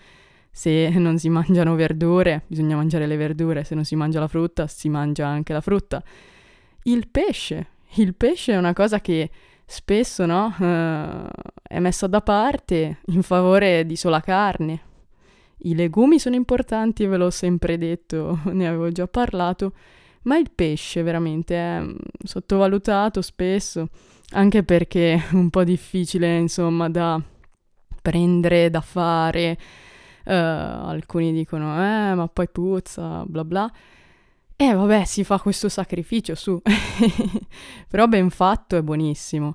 se 0.51 0.89
non 0.91 1.19
si 1.19 1.29
mangiano 1.29 1.75
verdure, 1.75 2.43
bisogna 2.47 2.77
mangiare 2.77 3.07
le 3.07 3.17
verdure, 3.17 3.65
se 3.65 3.75
non 3.75 3.85
si 3.85 3.95
mangia 3.95 4.19
la 4.19 4.29
frutta, 4.29 4.67
si 4.67 4.89
mangia 4.89 5.27
anche 5.27 5.53
la 5.53 5.61
frutta. 5.61 6.03
Il 6.85 7.09
pesce, 7.09 7.67
il 7.95 8.15
pesce 8.15 8.53
è 8.55 8.57
una 8.57 8.73
cosa 8.73 9.01
che 9.01 9.31
spesso 9.65 10.27
no, 10.27 10.55
uh, 10.59 11.29
è 11.63 11.79
messa 11.79 12.07
da 12.07 12.21
parte 12.23 12.99
in 13.07 13.23
favore 13.23 13.87
di 13.87 13.95
sola 13.95 14.21
carne. 14.21 14.87
I 15.59 15.75
legumi 15.75 16.19
sono 16.19 16.35
importanti, 16.35 17.07
ve 17.07 17.17
l'ho 17.17 17.31
sempre 17.31 17.79
detto, 17.79 18.41
ne 18.51 18.67
avevo 18.67 18.91
già 18.91 19.07
parlato, 19.07 19.73
ma 20.23 20.37
il 20.37 20.51
pesce 20.55 21.03
veramente 21.03 21.55
è 21.55 21.81
mm, 21.81 21.97
sottovalutato 22.23 23.23
spesso, 23.23 23.89
anche 24.31 24.63
perché 24.63 25.15
è 25.15 25.35
un 25.35 25.51
po' 25.51 25.65
difficile, 25.65 26.37
insomma, 26.37 26.89
da 26.89 27.21
prendere, 28.03 28.71
da 28.71 28.81
fare. 28.81 29.59
Uh, 30.25 30.31
alcuni 30.31 31.33
dicono, 31.33 31.75
eh, 31.77 32.15
ma 32.15 32.29
poi 32.31 32.49
puzza, 32.49 33.25
bla 33.27 33.45
bla. 33.45 33.73
E 34.61 34.73
vabbè, 34.73 35.05
si 35.05 35.25
fa 35.25 35.39
questo 35.39 35.69
sacrificio 35.69 36.35
su. 36.35 36.61
Però 37.89 38.07
ben 38.09 38.29
fatto 38.29 38.77
è 38.77 38.83
buonissimo. 38.83 39.55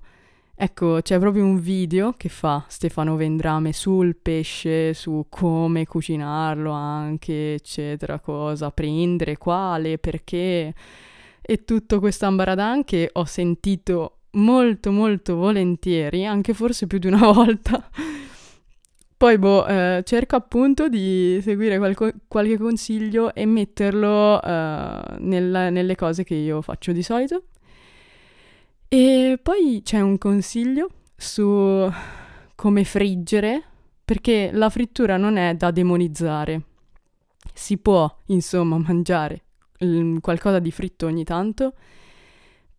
Ecco, 0.55 1.01
c'è 1.01 1.17
proprio 1.19 1.43
un 1.45 1.59
video 1.59 2.13
che 2.15 2.29
fa 2.29 2.63
Stefano 2.67 3.15
Vendrame 3.15 3.73
sul 3.73 4.15
pesce, 4.15 4.93
su 4.93 5.25
come 5.27 5.85
cucinarlo 5.85 6.71
anche, 6.71 7.55
eccetera, 7.55 8.19
cosa 8.19 8.69
prendere, 8.71 9.37
quale, 9.37 9.97
perché 9.97 10.73
e 11.41 11.65
tutto 11.65 11.99
questo 11.99 12.25
ambaradan 12.27 12.85
che 12.85 13.09
ho 13.11 13.25
sentito 13.25 14.19
molto 14.33 14.91
molto 14.91 15.35
volentieri, 15.35 16.25
anche 16.25 16.53
forse 16.53 16.87
più 16.87 16.99
di 16.99 17.07
una 17.07 17.25
volta. 17.33 17.89
Poi, 19.17 19.37
boh, 19.37 19.65
eh, 19.65 20.01
cerco 20.05 20.35
appunto 20.35 20.87
di 20.89 21.39
seguire 21.41 21.77
qualco- 21.77 22.11
qualche 22.27 22.57
consiglio 22.57 23.33
e 23.33 23.45
metterlo 23.45 24.41
eh, 24.41 25.01
nel, 25.19 25.69
nelle 25.71 25.95
cose 25.95 26.23
che 26.23 26.35
io 26.35 26.61
faccio 26.61 26.91
di 26.91 27.01
solito. 27.01 27.43
E 28.95 29.39
poi 29.41 29.81
c'è 29.83 30.01
un 30.01 30.19
consiglio 30.19 30.87
su 31.15 31.91
come 32.53 32.83
friggere, 32.83 33.63
perché 34.05 34.51
la 34.53 34.69
frittura 34.69 35.17
non 35.17 35.35
è 35.35 35.55
da 35.55 35.71
demonizzare. 35.71 36.61
Si 37.55 37.79
può, 37.79 38.15
insomma, 38.27 38.77
mangiare 38.85 39.45
qualcosa 40.21 40.59
di 40.59 40.69
fritto 40.69 41.07
ogni 41.07 41.23
tanto 41.23 41.73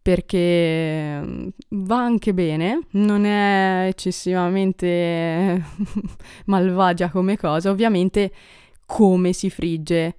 perché 0.01 1.21
mm, 1.21 1.49
va 1.71 2.05
anche 2.05 2.33
bene, 2.33 2.87
non 2.91 3.25
è 3.25 3.87
eccessivamente 3.89 5.65
malvagia 6.47 7.11
come 7.11 7.37
cosa, 7.37 7.71
ovviamente 7.71 8.33
come 8.87 9.33
si 9.33 9.51
frigge 9.51 10.17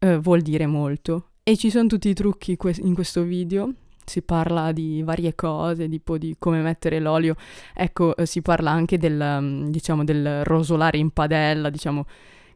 eh, 0.00 0.18
vuol 0.18 0.40
dire 0.40 0.66
molto. 0.66 1.28
E 1.44 1.56
ci 1.56 1.70
sono 1.70 1.86
tutti 1.86 2.08
i 2.08 2.14
trucchi 2.14 2.56
que- 2.56 2.74
in 2.78 2.94
questo 2.94 3.22
video, 3.22 3.72
si 4.06 4.22
parla 4.22 4.72
di 4.72 5.02
varie 5.02 5.34
cose, 5.34 5.88
tipo 5.88 6.16
di 6.18 6.36
come 6.38 6.60
mettere 6.62 7.00
l'olio, 7.00 7.34
ecco, 7.74 8.16
eh, 8.16 8.26
si 8.26 8.40
parla 8.42 8.70
anche 8.70 8.98
del, 8.98 9.38
mm, 9.40 9.66
diciamo, 9.68 10.04
del 10.04 10.44
rosolare 10.44 10.98
in 10.98 11.10
padella, 11.10 11.70
diciamo, 11.70 12.06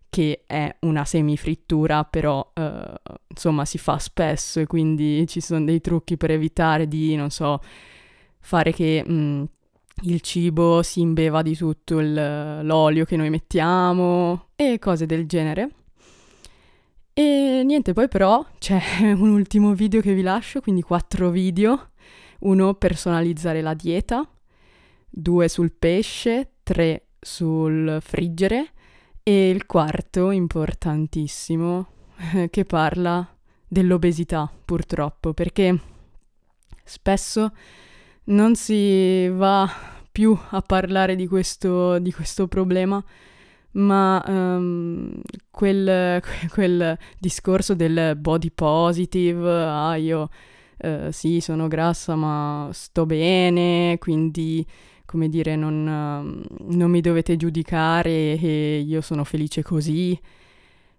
che 0.08 0.42
è 0.46 0.74
una 0.80 1.04
semifrittura, 1.04 2.04
però 2.04 2.50
eh, 2.54 2.92
insomma 3.28 3.64
si 3.64 3.78
fa 3.78 3.98
spesso 3.98 4.60
e 4.60 4.66
quindi 4.66 5.26
ci 5.28 5.40
sono 5.40 5.64
dei 5.64 5.80
trucchi 5.80 6.16
per 6.16 6.32
evitare 6.32 6.88
di, 6.88 7.14
non 7.16 7.30
so, 7.30 7.60
fare 8.40 8.72
che 8.72 9.04
mh, 9.06 9.12
mm, 9.12 9.44
il 10.02 10.20
cibo 10.20 10.82
si 10.82 11.00
imbeva 11.00 11.42
di 11.42 11.56
tutto 11.56 11.98
il, 12.00 12.64
l'olio 12.64 13.04
che 13.04 13.16
noi 13.16 13.30
mettiamo 13.30 14.48
e 14.56 14.78
cose 14.78 15.06
del 15.06 15.26
genere. 15.26 15.70
E 17.20 17.62
niente, 17.64 17.92
poi 17.92 18.08
però 18.08 18.42
c'è 18.58 18.80
un 19.12 19.28
ultimo 19.28 19.74
video 19.74 20.00
che 20.00 20.14
vi 20.14 20.22
lascio, 20.22 20.62
quindi 20.62 20.80
quattro 20.80 21.28
video. 21.28 21.90
Uno, 22.40 22.72
personalizzare 22.72 23.60
la 23.60 23.74
dieta, 23.74 24.26
due 25.06 25.48
sul 25.48 25.70
pesce, 25.70 26.52
tre 26.62 27.08
sul 27.20 27.98
friggere. 28.00 28.70
E 29.22 29.50
il 29.50 29.66
quarto, 29.66 30.30
importantissimo, 30.30 31.88
che 32.48 32.64
parla 32.64 33.36
dell'obesità, 33.68 34.50
purtroppo, 34.64 35.34
perché 35.34 35.78
spesso 36.82 37.52
non 38.24 38.54
si 38.54 39.28
va 39.28 39.70
più 40.10 40.34
a 40.52 40.62
parlare 40.62 41.16
di 41.16 41.26
questo, 41.26 41.98
di 41.98 42.12
questo 42.12 42.48
problema, 42.48 43.04
ma 43.72 44.22
um, 44.26 45.20
quel, 45.50 46.22
quel, 46.52 46.98
discorso 47.18 47.74
del 47.74 48.16
body 48.16 48.50
positive, 48.50 49.50
ah 49.50 49.96
io 49.96 50.28
uh, 50.78 51.10
sì 51.10 51.40
sono 51.40 51.68
grassa 51.68 52.14
ma 52.16 52.68
sto 52.72 53.06
bene, 53.06 53.98
quindi 53.98 54.66
come 55.10 55.28
dire, 55.28 55.56
non, 55.56 56.44
non 56.68 56.88
mi 56.88 57.00
dovete 57.00 57.36
giudicare 57.36 58.38
e 58.38 58.78
io 58.86 59.00
sono 59.00 59.24
felice 59.24 59.60
così. 59.60 60.16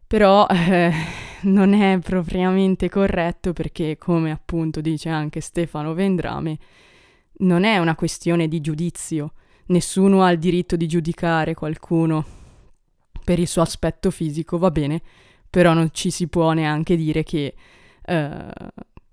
Però 0.05 0.45
eh, 0.51 0.91
non 1.43 1.73
è 1.73 1.97
propriamente 1.99 2.89
corretto 2.89 3.53
perché, 3.53 3.97
come 3.97 4.31
appunto 4.31 4.81
dice 4.81 5.07
anche 5.07 5.39
Stefano 5.39 5.93
Vendrame, 5.93 6.57
non 7.37 7.63
è 7.63 7.77
una 7.77 7.95
questione 7.95 8.49
di 8.49 8.59
giudizio. 8.59 9.31
Nessuno 9.67 10.23
ha 10.23 10.31
il 10.31 10.39
diritto 10.39 10.75
di 10.75 10.87
giudicare 10.87 11.53
qualcuno 11.53 12.39
per 13.23 13.39
il 13.39 13.47
suo 13.47 13.61
aspetto 13.61 14.11
fisico, 14.11 14.57
va 14.57 14.71
bene, 14.71 15.01
però 15.49 15.73
non 15.73 15.89
ci 15.91 16.09
si 16.09 16.27
può 16.27 16.51
neanche 16.53 16.95
dire 16.95 17.23
che 17.23 17.53
eh, 18.03 18.45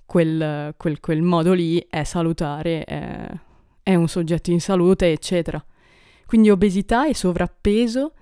quel, 0.06 0.74
quel, 0.76 1.00
quel, 1.00 1.22
modo 1.22 1.52
lì 1.52 1.84
è 1.88 2.04
salutare, 2.04 2.84
è, 2.84 3.28
è 3.82 3.94
un 3.94 4.08
soggetto 4.08 4.50
in 4.50 4.60
salute, 4.60 5.12
eccetera. 5.12 5.62
Quindi 6.26 6.50
obesità 6.50 7.06
e 7.06 7.14
sovrappeso 7.14 8.12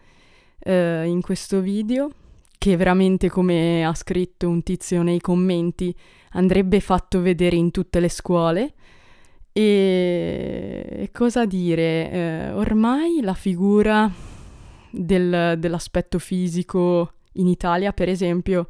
eh, 0.59 1.05
in 1.07 1.20
questo 1.20 1.61
video, 1.61 2.11
che 2.59 2.77
veramente, 2.77 3.29
come 3.29 3.85
ha 3.85 3.94
scritto 3.94 4.49
un 4.49 4.62
tizio 4.62 5.03
nei 5.03 5.20
commenti, 5.20 5.94
andrebbe 6.33 6.81
fatto 6.81 7.20
vedere 7.20 7.57
in 7.57 7.70
tutte 7.70 8.01
le 8.01 8.09
scuole. 8.09 8.75
E 9.53 11.09
cosa 11.12 11.46
dire? 11.46 12.11
Eh, 12.11 12.51
ormai 12.53 13.20
la 13.22 13.35
figura 13.35 14.11
del, 14.90 15.57
dell'aspetto 15.59 16.18
fisico 16.18 17.12
in 17.33 17.46
Italia, 17.46 17.92
per 17.92 18.09
esempio, 18.09 18.68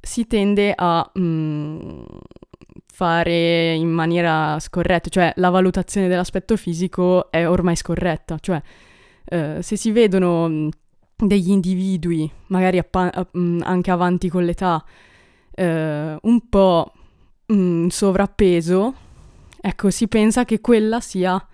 si 0.00 0.26
tende 0.26 0.72
a 0.74 1.10
mm, 1.18 2.02
fare 2.92 3.74
in 3.74 3.88
maniera 3.88 4.58
scorretta, 4.58 5.08
cioè 5.08 5.32
la 5.36 5.50
valutazione 5.50 6.08
dell'aspetto 6.08 6.56
fisico 6.56 7.30
è 7.30 7.46
ormai 7.46 7.76
scorretta, 7.76 8.38
cioè 8.38 8.60
eh, 9.24 9.58
se 9.60 9.76
si 9.76 9.90
vedono 9.90 10.48
mm, 10.48 10.68
degli 11.16 11.50
individui, 11.50 12.30
magari 12.46 12.78
appa- 12.78 13.28
mm, 13.36 13.60
anche 13.62 13.90
avanti 13.90 14.28
con 14.28 14.44
l'età, 14.44 14.82
eh, 15.52 16.16
un 16.20 16.48
po' 16.48 16.92
mh, 17.46 17.88
sovrappeso, 17.88 18.94
ecco, 19.60 19.90
si 19.90 20.08
pensa 20.08 20.44
che 20.44 20.60
quella 20.60 21.00
sia 21.00 21.44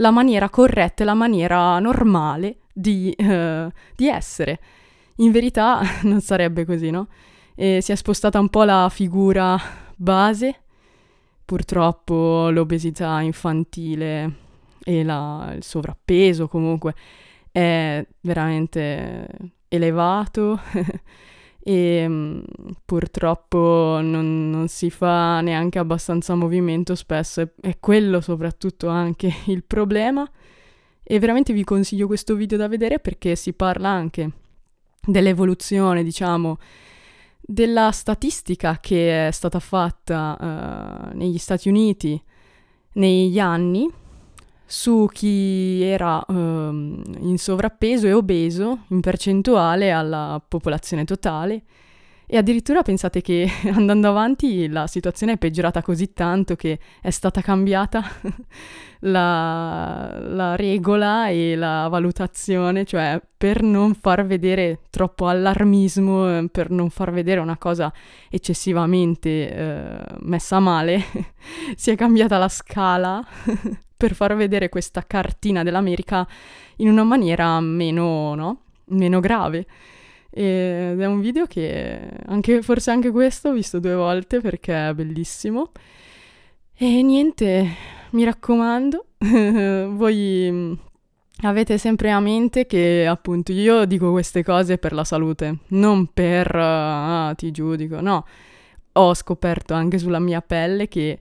la 0.00 0.10
maniera 0.10 0.48
corretta 0.48 1.04
la 1.04 1.14
maniera 1.14 1.78
normale 1.80 2.58
di, 2.78 3.14
uh, 3.18 3.70
di 3.94 4.08
essere. 4.08 4.60
In 5.16 5.32
verità 5.32 5.80
non 6.04 6.20
sarebbe 6.20 6.64
così, 6.64 6.90
no? 6.90 7.08
E 7.54 7.80
si 7.82 7.92
è 7.92 7.96
spostata 7.96 8.38
un 8.38 8.48
po' 8.48 8.62
la 8.62 8.88
figura 8.88 9.60
base 9.96 10.60
purtroppo 11.44 12.50
l'obesità 12.50 13.20
infantile 13.20 14.34
e 14.84 15.02
la, 15.02 15.54
il 15.56 15.64
sovrappeso 15.64 16.46
comunque 16.46 16.94
è 17.50 18.06
veramente 18.20 19.26
elevato 19.66 20.60
e 21.58 22.04
um, 22.06 22.44
purtroppo 22.84 23.98
non, 24.02 24.50
non, 24.50 24.68
si 24.68 24.90
fa 24.90 25.40
neanche 25.40 25.78
abbastanza 25.78 26.34
movimento 26.34 26.94
spesso, 26.94 27.40
è 27.60 27.78
quello 27.80 28.20
soprattutto 28.20 28.88
anche 28.88 29.32
il 29.46 29.64
problema 29.64 30.30
e 31.10 31.18
veramente 31.18 31.54
vi 31.54 31.64
consiglio 31.64 32.06
questo 32.06 32.34
video 32.34 32.58
da 32.58 32.68
vedere 32.68 32.98
perché 32.98 33.34
si 33.34 33.54
parla 33.54 33.88
anche 33.88 34.30
dell'evoluzione, 35.00 36.04
diciamo, 36.04 36.58
della 37.40 37.90
statistica 37.92 38.78
che 38.78 39.28
è 39.28 39.30
stata 39.30 39.58
fatta 39.58 40.36
uh, 40.38 41.16
negli 41.16 41.38
Stati 41.38 41.70
Uniti 41.70 42.22
negli 42.92 43.38
anni 43.38 43.90
su 44.66 45.08
chi 45.10 45.80
era 45.80 46.22
um, 46.28 47.02
in 47.20 47.38
sovrappeso 47.38 48.06
e 48.06 48.12
obeso 48.12 48.80
in 48.88 49.00
percentuale 49.00 49.90
alla 49.90 50.42
popolazione 50.46 51.06
totale 51.06 51.62
e 52.30 52.36
addirittura 52.36 52.82
pensate 52.82 53.22
che 53.22 53.48
andando 53.72 54.06
avanti 54.06 54.68
la 54.68 54.86
situazione 54.86 55.32
è 55.32 55.38
peggiorata 55.38 55.80
così 55.80 56.12
tanto 56.12 56.56
che 56.56 56.78
è 57.00 57.08
stata 57.08 57.40
cambiata 57.40 58.04
la, 59.00 60.18
la, 60.20 60.54
regola 60.54 61.28
e 61.28 61.56
la 61.56 61.88
valutazione, 61.88 62.84
cioè 62.84 63.18
per 63.36 63.62
non 63.62 63.94
far 63.94 64.26
vedere 64.26 64.80
troppo 64.90 65.26
allarmismo, 65.26 66.46
per 66.52 66.70
non 66.70 66.90
far 66.90 67.12
vedere 67.12 67.40
una 67.40 67.56
cosa 67.56 67.90
eccessivamente 68.28 69.50
eh, 69.50 70.04
messa 70.20 70.60
male, 70.60 71.02
si 71.76 71.90
è 71.90 71.96
cambiata 71.96 72.36
la 72.36 72.48
scala 72.48 73.26
per 73.96 74.14
far 74.14 74.36
vedere 74.36 74.68
questa 74.68 75.02
cartina 75.06 75.62
dell'America 75.62 76.28
in 76.76 76.88
una 76.88 77.04
maniera 77.04 77.58
meno, 77.60 78.34
no? 78.34 78.60
meno 78.88 79.18
grave. 79.20 79.66
Ed 80.30 81.00
è 81.00 81.06
un 81.06 81.20
video 81.20 81.46
che 81.46 82.00
anche, 82.26 82.62
forse 82.62 82.90
anche 82.90 83.10
questo 83.10 83.48
ho 83.48 83.52
visto 83.52 83.78
due 83.80 83.94
volte 83.94 84.40
perché 84.40 84.88
è 84.88 84.94
bellissimo. 84.94 85.72
E 86.74 87.02
niente, 87.02 87.66
mi 88.10 88.24
raccomando, 88.24 89.06
voi 89.18 90.48
mm, 90.50 90.72
avete 91.42 91.76
sempre 91.78 92.10
a 92.10 92.20
mente 92.20 92.66
che 92.66 93.06
appunto 93.06 93.52
io 93.52 93.84
dico 93.84 94.10
queste 94.10 94.44
cose 94.44 94.78
per 94.78 94.92
la 94.92 95.04
salute, 95.04 95.58
non 95.68 96.06
per 96.12 96.50
ah, 96.54 97.34
ti 97.36 97.50
giudico, 97.50 98.00
no. 98.00 98.24
Ho 98.92 99.14
scoperto 99.14 99.74
anche 99.74 99.98
sulla 99.98 100.18
mia 100.18 100.40
pelle 100.40 100.88
che 100.88 101.18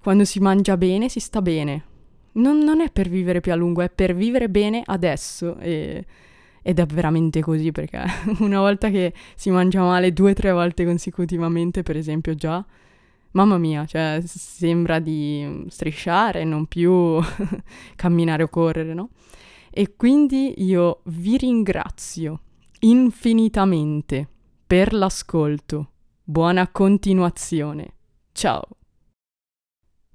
quando 0.00 0.24
si 0.24 0.40
mangia 0.40 0.76
bene 0.76 1.08
si 1.08 1.20
sta 1.20 1.42
bene. 1.42 1.84
Non, 2.32 2.58
non 2.58 2.80
è 2.80 2.90
per 2.90 3.08
vivere 3.08 3.40
più 3.40 3.52
a 3.52 3.56
lungo, 3.56 3.82
è 3.82 3.90
per 3.90 4.14
vivere 4.14 4.48
bene 4.48 4.82
adesso. 4.84 5.56
E, 5.58 6.04
ed 6.66 6.80
è 6.80 6.86
veramente 6.86 7.40
così 7.42 7.70
perché 7.70 8.02
una 8.40 8.58
volta 8.58 8.90
che 8.90 9.14
si 9.36 9.50
mangia 9.50 9.82
male 9.82 10.12
due 10.12 10.32
o 10.32 10.34
tre 10.34 10.50
volte 10.50 10.84
consecutivamente, 10.84 11.84
per 11.84 11.96
esempio, 11.96 12.34
già 12.34 12.64
mamma 13.30 13.56
mia, 13.56 13.86
cioè 13.86 14.20
sembra 14.24 14.98
di 14.98 15.64
strisciare, 15.68 16.42
non 16.42 16.66
più 16.66 17.20
camminare 17.94 18.42
o 18.42 18.48
correre, 18.48 18.94
no? 18.94 19.10
E 19.70 19.94
quindi 19.94 20.54
io 20.64 21.02
vi 21.04 21.36
ringrazio 21.36 22.40
infinitamente 22.80 24.28
per 24.66 24.92
l'ascolto. 24.92 25.90
Buona 26.24 26.66
continuazione. 26.66 27.94
Ciao. 28.32 28.66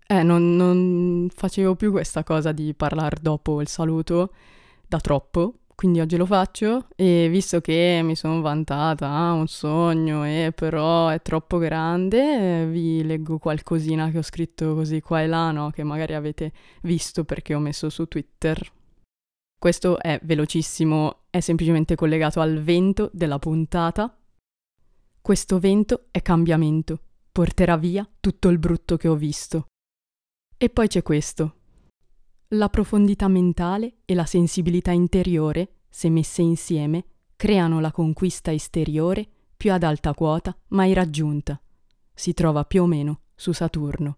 Eh, 0.06 0.22
non, 0.22 0.58
non 0.58 1.30
facevo 1.34 1.76
più 1.76 1.92
questa 1.92 2.24
cosa 2.24 2.52
di 2.52 2.74
parlare 2.74 3.16
dopo 3.22 3.62
il 3.62 3.70
saluto 3.70 4.34
da 4.86 5.00
troppo, 5.00 5.61
quindi 5.82 6.00
oggi 6.00 6.16
lo 6.16 6.28
faccio 6.28 6.90
e 6.96 7.28
visto 7.28 7.60
che 7.60 8.02
mi 8.04 8.16
sono 8.16 8.40
vantata, 8.40 9.10
ah, 9.10 9.32
un 9.32 9.48
sogno 9.48 10.24
e 10.24 10.52
però 10.54 11.08
è 11.08 11.24
troppo 11.24 11.58
grande, 11.58 12.68
vi 12.68 13.04
leggo 13.04 13.40
qualcosina 13.40 14.12
che 14.12 14.20
ho 14.20 14.22
scritto 14.22 14.76
così 14.76 15.02
qua 15.02 15.24
e 15.24 15.26
là, 15.26 15.50
no? 15.50 15.72
che 15.72 15.82
magari 15.82 16.14
avete 16.14 16.52
visto 16.84 17.24
perché 17.24 17.56
ho 17.56 17.60
messo 17.60 17.90
su 17.90 18.06
Twitter. 18.06 18.64
Questo 19.58 19.98
è 20.00 20.20
velocissimo, 20.22 21.22
è 21.32 21.40
semplicemente 21.40 21.96
collegato 21.96 22.42
al 22.42 22.62
vento 22.62 23.10
della 23.12 23.40
puntata. 23.40 24.16
Questo 25.20 25.58
vento 25.58 26.10
è 26.12 26.22
cambiamento, 26.22 27.00
porterà 27.32 27.76
via 27.76 28.08
tutto 28.20 28.50
il 28.50 28.60
brutto 28.60 28.98
che 28.98 29.08
ho 29.08 29.16
visto. 29.16 29.66
E 30.56 30.70
poi 30.70 30.88
c'è 30.88 31.02
questo, 31.02 31.61
la 32.54 32.68
profondità 32.68 33.30
mentale 33.30 34.00
e 34.04 34.14
la 34.14 34.26
sensibilità 34.26 34.92
interiore, 34.92 35.84
se 35.90 36.10
messe 36.10 36.42
insieme, 36.42 37.06
creano 37.38 37.80
la 37.80 37.92
conquista 37.92 38.52
esteriore 38.52 39.26
più 39.56 39.72
ad 39.72 39.84
alta 39.84 40.14
quota 40.14 40.56
mai 40.70 40.94
raggiunta. 40.94 41.62
Si 42.14 42.34
trova 42.34 42.66
più 42.66 42.84
o 42.84 42.86
meno 42.88 43.22
su 43.36 43.54
Saturno. 43.54 44.18